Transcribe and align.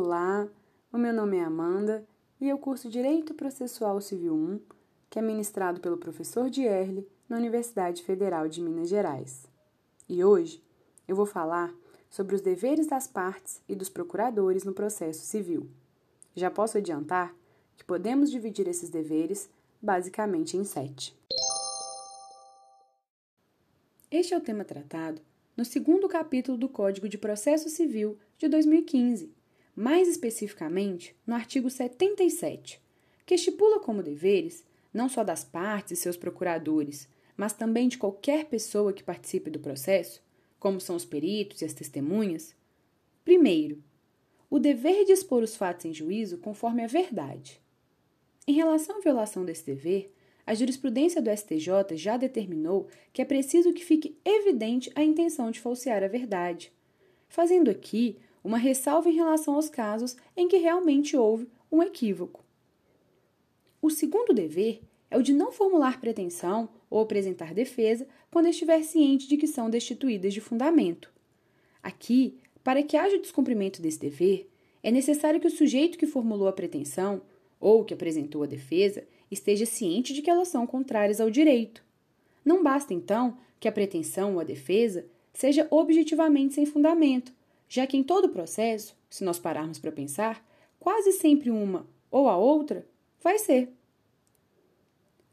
Olá, 0.00 0.48
o 0.92 0.96
meu 0.96 1.12
nome 1.12 1.38
é 1.38 1.42
Amanda 1.42 2.06
e 2.40 2.48
eu 2.48 2.56
curso 2.56 2.88
Direito 2.88 3.34
Processual 3.34 4.00
Civil 4.00 4.32
1, 4.32 4.60
que 5.10 5.18
é 5.18 5.22
ministrado 5.22 5.80
pelo 5.80 5.96
professor 5.96 6.48
Dierle 6.48 7.04
na 7.28 7.36
Universidade 7.36 8.04
Federal 8.04 8.48
de 8.48 8.60
Minas 8.60 8.88
Gerais. 8.88 9.48
E 10.08 10.22
hoje 10.22 10.62
eu 11.08 11.16
vou 11.16 11.26
falar 11.26 11.74
sobre 12.08 12.36
os 12.36 12.40
deveres 12.40 12.86
das 12.86 13.08
partes 13.08 13.60
e 13.68 13.74
dos 13.74 13.88
procuradores 13.88 14.62
no 14.62 14.72
processo 14.72 15.26
civil. 15.26 15.68
Já 16.32 16.48
posso 16.48 16.78
adiantar 16.78 17.34
que 17.76 17.82
podemos 17.82 18.30
dividir 18.30 18.68
esses 18.68 18.90
deveres 18.90 19.50
basicamente 19.82 20.56
em 20.56 20.62
sete. 20.62 21.12
Este 24.08 24.32
é 24.32 24.38
o 24.38 24.40
tema 24.40 24.64
tratado 24.64 25.20
no 25.56 25.64
segundo 25.64 26.08
capítulo 26.08 26.56
do 26.56 26.68
Código 26.68 27.08
de 27.08 27.18
Processo 27.18 27.68
Civil 27.68 28.16
de 28.38 28.46
2015 28.46 29.36
mais 29.78 30.08
especificamente 30.08 31.14
no 31.24 31.36
artigo 31.36 31.70
77, 31.70 32.82
que 33.24 33.36
estipula 33.36 33.78
como 33.78 34.02
deveres, 34.02 34.64
não 34.92 35.08
só 35.08 35.22
das 35.22 35.44
partes 35.44 35.92
e 35.92 35.96
seus 35.96 36.16
procuradores, 36.16 37.08
mas 37.36 37.52
também 37.52 37.86
de 37.86 37.96
qualquer 37.96 38.46
pessoa 38.46 38.92
que 38.92 39.04
participe 39.04 39.48
do 39.48 39.60
processo, 39.60 40.20
como 40.58 40.80
são 40.80 40.96
os 40.96 41.04
peritos 41.04 41.62
e 41.62 41.64
as 41.64 41.72
testemunhas. 41.72 42.56
Primeiro, 43.24 43.80
o 44.50 44.58
dever 44.58 45.04
de 45.04 45.12
expor 45.12 45.44
os 45.44 45.54
fatos 45.54 45.84
em 45.84 45.94
juízo 45.94 46.38
conforme 46.38 46.82
a 46.82 46.88
verdade. 46.88 47.60
Em 48.48 48.54
relação 48.54 48.96
à 48.96 49.00
violação 49.00 49.44
desse 49.44 49.64
dever, 49.64 50.12
a 50.44 50.56
jurisprudência 50.56 51.22
do 51.22 51.30
STJ 51.30 51.96
já 51.96 52.16
determinou 52.16 52.88
que 53.12 53.22
é 53.22 53.24
preciso 53.24 53.72
que 53.72 53.84
fique 53.84 54.18
evidente 54.24 54.90
a 54.96 55.04
intenção 55.04 55.52
de 55.52 55.60
falsear 55.60 56.02
a 56.02 56.08
verdade, 56.08 56.72
fazendo 57.28 57.70
aqui 57.70 58.18
uma 58.48 58.56
ressalva 58.56 59.10
em 59.10 59.14
relação 59.14 59.56
aos 59.56 59.68
casos 59.68 60.16
em 60.34 60.48
que 60.48 60.56
realmente 60.56 61.14
houve 61.14 61.46
um 61.70 61.82
equívoco. 61.82 62.42
O 63.82 63.90
segundo 63.90 64.32
dever 64.32 64.80
é 65.10 65.18
o 65.18 65.22
de 65.22 65.34
não 65.34 65.52
formular 65.52 66.00
pretensão 66.00 66.70
ou 66.88 67.00
apresentar 67.00 67.52
defesa 67.52 68.08
quando 68.30 68.48
estiver 68.48 68.82
ciente 68.82 69.28
de 69.28 69.36
que 69.36 69.46
são 69.46 69.68
destituídas 69.68 70.32
de 70.32 70.40
fundamento. 70.40 71.12
Aqui, 71.82 72.38
para 72.64 72.82
que 72.82 72.96
haja 72.96 73.18
descumprimento 73.18 73.82
desse 73.82 74.00
dever, 74.00 74.48
é 74.82 74.90
necessário 74.90 75.38
que 75.38 75.46
o 75.46 75.50
sujeito 75.50 75.98
que 75.98 76.06
formulou 76.06 76.48
a 76.48 76.52
pretensão 76.52 77.20
ou 77.60 77.84
que 77.84 77.92
apresentou 77.92 78.42
a 78.42 78.46
defesa 78.46 79.06
esteja 79.30 79.66
ciente 79.66 80.14
de 80.14 80.22
que 80.22 80.30
elas 80.30 80.48
são 80.48 80.66
contrárias 80.66 81.20
ao 81.20 81.30
direito. 81.30 81.84
Não 82.42 82.62
basta, 82.62 82.94
então, 82.94 83.36
que 83.60 83.68
a 83.68 83.72
pretensão 83.72 84.34
ou 84.34 84.40
a 84.40 84.44
defesa 84.44 85.04
seja 85.34 85.68
objetivamente 85.70 86.54
sem 86.54 86.64
fundamento, 86.64 87.36
já 87.68 87.86
que 87.86 87.96
em 87.96 88.02
todo 88.02 88.26
o 88.26 88.30
processo, 88.30 88.96
se 89.10 89.22
nós 89.24 89.38
pararmos 89.38 89.78
para 89.78 89.92
pensar, 89.92 90.44
quase 90.80 91.12
sempre 91.12 91.50
uma 91.50 91.86
ou 92.10 92.28
a 92.28 92.36
outra 92.36 92.86
vai 93.20 93.38
ser. 93.38 93.72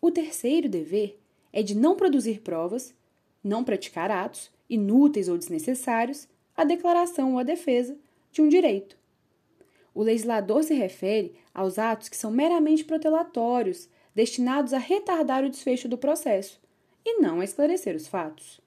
O 0.00 0.10
terceiro 0.10 0.68
dever 0.68 1.20
é 1.52 1.62
de 1.62 1.74
não 1.74 1.96
produzir 1.96 2.40
provas, 2.40 2.94
não 3.42 3.64
praticar 3.64 4.10
atos 4.10 4.50
inúteis 4.68 5.28
ou 5.28 5.38
desnecessários 5.38 6.26
à 6.56 6.64
declaração 6.64 7.34
ou 7.34 7.38
à 7.38 7.42
defesa 7.42 7.96
de 8.32 8.42
um 8.42 8.48
direito. 8.48 8.96
O 9.94 10.02
legislador 10.02 10.64
se 10.64 10.74
refere 10.74 11.34
aos 11.52 11.78
atos 11.78 12.08
que 12.08 12.16
são 12.16 12.30
meramente 12.30 12.84
protelatórios, 12.84 13.88
destinados 14.14 14.72
a 14.72 14.78
retardar 14.78 15.44
o 15.44 15.50
desfecho 15.50 15.88
do 15.88 15.96
processo, 15.96 16.60
e 17.04 17.20
não 17.20 17.40
a 17.40 17.44
esclarecer 17.44 17.94
os 17.94 18.08
fatos. 18.08 18.60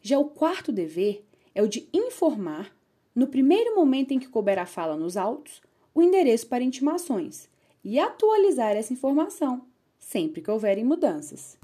Já 0.00 0.18
o 0.18 0.26
quarto 0.26 0.72
dever 0.72 1.24
é 1.54 1.62
o 1.62 1.68
de 1.68 1.88
informar, 1.92 2.74
no 3.14 3.26
primeiro 3.26 3.74
momento 3.74 4.12
em 4.12 4.18
que 4.18 4.28
couber 4.28 4.58
a 4.58 4.66
fala 4.66 4.96
nos 4.96 5.16
autos, 5.16 5.60
o 5.94 6.02
endereço 6.02 6.46
para 6.46 6.64
intimações 6.64 7.48
e 7.84 7.98
atualizar 7.98 8.76
essa 8.76 8.92
informação 8.92 9.66
sempre 10.02 10.42
que 10.42 10.50
houverem 10.50 10.84
mudanças. 10.84 11.56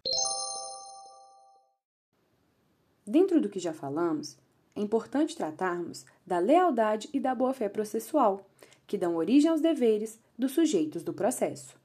Dentro 3.07 3.41
do 3.41 3.49
que 3.49 3.59
já 3.59 3.73
falamos, 3.73 4.39
é 4.77 4.81
importante 4.81 5.37
tratarmos 5.37 6.07
da 6.27 6.39
lealdade 6.39 7.09
e 7.13 7.19
da 7.19 7.35
boa-fé 7.35 7.69
processual, 7.69 8.47
que 8.87 8.97
dão 8.97 9.17
origem 9.17 9.51
aos 9.51 9.61
deveres 9.61 10.19
dos 10.39 10.53
sujeitos 10.53 11.03
do 11.03 11.13
processo. 11.13 11.77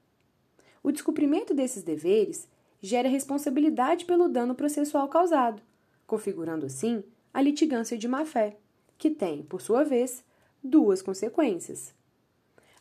O 0.82 0.92
descumprimento 0.92 1.52
desses 1.52 1.82
deveres 1.82 2.48
gera 2.80 3.08
responsabilidade 3.08 4.04
pelo 4.04 4.28
dano 4.28 4.54
processual 4.54 5.08
causado, 5.08 5.62
configurando 6.06 6.66
assim 6.66 7.02
a 7.34 7.42
litigância 7.42 7.98
de 7.98 8.06
má-fé, 8.06 8.56
que 8.96 9.10
tem, 9.10 9.42
por 9.42 9.60
sua 9.60 9.82
vez, 9.82 10.24
duas 10.62 11.02
consequências. 11.02 11.92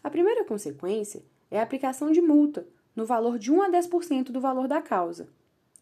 A 0.04 0.12
primeira 0.12 0.46
consequência 0.46 1.24
é 1.50 1.60
a 1.60 1.64
aplicação 1.64 2.12
de 2.12 2.22
multa 2.22 2.68
no 2.96 3.04
valor 3.04 3.40
de 3.40 3.52
1 3.52 3.64
a 3.64 3.72
10% 3.72 4.26
do 4.26 4.40
valor 4.40 4.68
da 4.68 4.80
causa. 4.80 5.28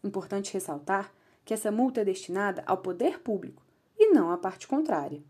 Importante 0.02 0.54
ressaltar 0.54 1.12
que 1.44 1.52
essa 1.52 1.70
multa 1.70 2.00
é 2.00 2.04
destinada 2.04 2.62
ao 2.66 2.78
poder 2.78 3.20
público 3.20 3.62
e 3.98 4.08
não 4.08 4.30
à 4.30 4.38
parte 4.38 4.66
contrária. 4.66 5.22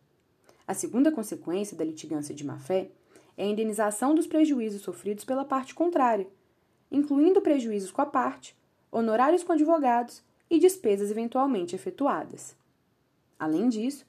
A 0.65 0.73
segunda 0.73 1.11
consequência 1.11 1.77
da 1.77 1.85
litigância 1.85 2.33
de 2.33 2.47
má-fé 2.47 2.93
é 3.37 3.43
a 3.43 3.49
indenização 3.49 4.15
dos 4.15 4.29
prejuízos 4.29 4.83
sofridos 4.83 5.25
pela 5.25 5.45
parte 5.45 5.75
contrária, 5.75 6.29
incluindo 6.93 7.41
prejuízos 7.41 7.91
com 7.91 8.03
a 8.03 8.07
parte, 8.07 8.57
honorários 8.91 9.43
com 9.43 9.53
advogados 9.53 10.23
e 10.49 10.61
despesas 10.61 11.11
eventualmente 11.11 11.75
efetuadas. 11.75 12.62
Além 13.43 13.69
disso, 13.69 14.07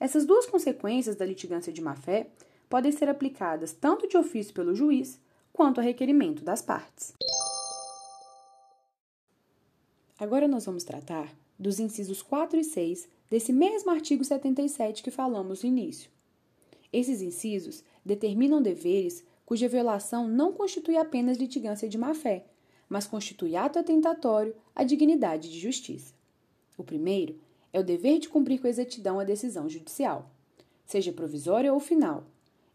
essas 0.00 0.26
duas 0.26 0.44
consequências 0.44 1.14
da 1.14 1.24
litigância 1.24 1.72
de 1.72 1.80
má-fé 1.80 2.26
podem 2.68 2.90
ser 2.90 3.08
aplicadas 3.08 3.72
tanto 3.72 4.08
de 4.08 4.16
ofício 4.16 4.52
pelo 4.52 4.74
juiz 4.74 5.20
quanto 5.52 5.78
a 5.78 5.84
requerimento 5.84 6.42
das 6.42 6.60
partes. 6.60 7.14
Agora 10.18 10.48
nós 10.48 10.66
vamos 10.66 10.82
tratar 10.82 11.32
dos 11.56 11.78
incisos 11.78 12.22
4 12.22 12.58
e 12.58 12.64
6 12.64 13.08
desse 13.30 13.52
mesmo 13.52 13.88
artigo 13.88 14.24
77 14.24 15.00
que 15.00 15.12
falamos 15.12 15.62
no 15.62 15.68
início. 15.68 16.10
Esses 16.92 17.22
incisos 17.22 17.84
determinam 18.04 18.60
deveres 18.60 19.24
cuja 19.46 19.68
violação 19.68 20.26
não 20.26 20.52
constitui 20.52 20.96
apenas 20.96 21.38
litigância 21.38 21.88
de 21.88 21.96
má-fé, 21.96 22.46
mas 22.88 23.06
constitui 23.06 23.54
ato 23.54 23.78
atentatório 23.78 24.56
à 24.74 24.82
dignidade 24.82 25.48
de 25.52 25.60
justiça. 25.60 26.12
O 26.76 26.82
primeiro 26.82 27.38
é 27.72 27.80
o 27.80 27.84
dever 27.84 28.18
de 28.18 28.28
cumprir 28.28 28.60
com 28.60 28.68
exatidão 28.68 29.18
a 29.18 29.24
decisão 29.24 29.68
judicial, 29.68 30.30
seja 30.84 31.12
provisória 31.12 31.72
ou 31.72 31.80
final, 31.80 32.24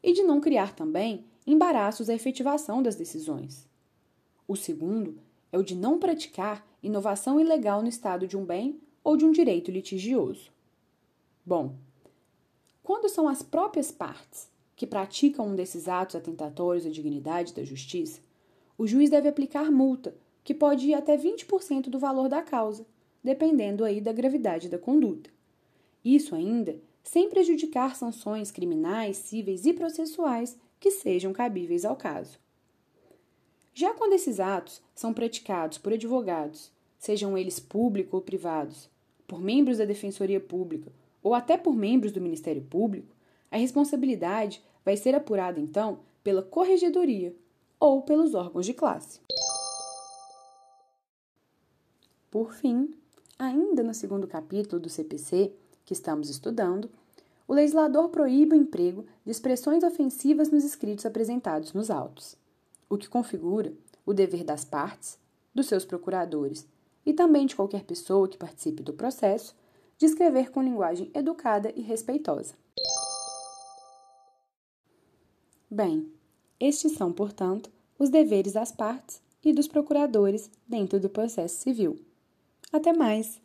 e 0.01 0.13
de 0.13 0.23
não 0.23 0.41
criar 0.41 0.73
também 0.73 1.25
embaraços 1.45 2.09
à 2.09 2.13
efetivação 2.13 2.81
das 2.81 2.95
decisões. 2.95 3.67
O 4.47 4.55
segundo 4.55 5.19
é 5.51 5.57
o 5.57 5.63
de 5.63 5.75
não 5.75 5.99
praticar 5.99 6.65
inovação 6.81 7.39
ilegal 7.39 7.81
no 7.81 7.87
estado 7.87 8.27
de 8.27 8.35
um 8.37 8.45
bem 8.45 8.79
ou 9.03 9.15
de 9.15 9.25
um 9.25 9.31
direito 9.31 9.71
litigioso. 9.71 10.51
Bom, 11.45 11.75
quando 12.83 13.09
são 13.09 13.27
as 13.27 13.41
próprias 13.41 13.91
partes 13.91 14.49
que 14.75 14.87
praticam 14.87 15.47
um 15.47 15.55
desses 15.55 15.87
atos 15.87 16.15
atentatórios 16.15 16.85
à 16.85 16.89
dignidade 16.89 17.53
da 17.53 17.63
justiça, 17.63 18.21
o 18.77 18.85
juiz 18.85 19.09
deve 19.09 19.27
aplicar 19.27 19.71
multa, 19.71 20.15
que 20.43 20.53
pode 20.53 20.87
ir 20.87 20.93
até 20.93 21.17
20% 21.17 21.89
do 21.89 21.99
valor 21.99 22.29
da 22.29 22.41
causa, 22.41 22.85
dependendo 23.23 23.83
aí 23.83 23.99
da 24.01 24.11
gravidade 24.11 24.69
da 24.69 24.77
conduta. 24.77 25.29
Isso 26.03 26.35
ainda 26.35 26.79
sem 27.03 27.29
prejudicar 27.29 27.95
sanções 27.95 28.51
criminais, 28.51 29.17
cíveis 29.17 29.65
e 29.65 29.73
processuais 29.73 30.57
que 30.79 30.91
sejam 30.91 31.31
cabíveis 31.31 31.85
ao 31.85 31.95
caso. 31.95 32.37
Já 33.73 33.93
quando 33.93 34.13
esses 34.13 34.39
atos 34.39 34.81
são 34.93 35.13
praticados 35.13 35.77
por 35.77 35.93
advogados, 35.93 36.71
sejam 36.97 37.37
eles 37.37 37.59
públicos 37.59 38.13
ou 38.13 38.21
privados, 38.21 38.89
por 39.27 39.41
membros 39.41 39.77
da 39.77 39.85
Defensoria 39.85 40.39
Pública 40.39 40.91
ou 41.21 41.33
até 41.33 41.57
por 41.57 41.75
membros 41.75 42.11
do 42.11 42.21
Ministério 42.21 42.61
Público, 42.61 43.15
a 43.51 43.57
responsabilidade 43.57 44.61
vai 44.83 44.97
ser 44.97 45.13
apurada 45.15 45.59
então 45.59 45.99
pela 46.23 46.41
Corregedoria 46.41 47.35
ou 47.79 48.01
pelos 48.01 48.33
órgãos 48.33 48.65
de 48.65 48.73
classe. 48.73 49.19
Por 52.31 52.53
fim, 52.53 52.93
Ainda 53.39 53.83
no 53.83 53.93
segundo 53.93 54.27
capítulo 54.27 54.81
do 54.81 54.89
CPC, 54.89 55.53
que 55.85 55.93
estamos 55.93 56.27
estudando, 56.27 56.89
o 57.47 57.53
legislador 57.53 58.09
proíbe 58.09 58.55
o 58.55 58.57
emprego 58.57 59.05
de 59.23 59.31
expressões 59.31 59.83
ofensivas 59.83 60.49
nos 60.49 60.63
escritos 60.63 61.05
apresentados 61.05 61.71
nos 61.71 61.91
autos, 61.91 62.35
o 62.89 62.97
que 62.97 63.07
configura 63.07 63.71
o 64.05 64.13
dever 64.13 64.43
das 64.43 64.65
partes, 64.65 65.19
dos 65.53 65.67
seus 65.67 65.85
procuradores 65.85 66.67
e 67.05 67.13
também 67.13 67.45
de 67.45 67.55
qualquer 67.55 67.83
pessoa 67.83 68.27
que 68.27 68.37
participe 68.37 68.81
do 68.81 68.91
processo 68.91 69.55
de 69.99 70.05
escrever 70.07 70.49
com 70.49 70.63
linguagem 70.63 71.11
educada 71.13 71.71
e 71.75 71.81
respeitosa. 71.81 72.55
Bem, 75.69 76.11
estes 76.59 76.93
são, 76.93 77.13
portanto, 77.13 77.69
os 77.99 78.09
deveres 78.09 78.53
das 78.53 78.71
partes 78.71 79.21
e 79.43 79.53
dos 79.53 79.67
procuradores 79.67 80.49
dentro 80.67 80.99
do 80.99 81.09
processo 81.09 81.61
civil. 81.61 81.99
Até 82.71 82.93
mais! 82.93 83.41